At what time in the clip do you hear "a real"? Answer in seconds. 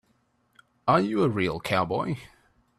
1.21-1.59